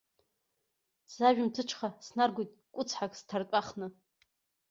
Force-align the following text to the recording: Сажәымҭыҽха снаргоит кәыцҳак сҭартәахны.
Сажәымҭыҽха 1.13 1.87
снаргоит 2.05 2.51
кәыцҳак 2.73 3.11
сҭартәахны. 3.19 3.87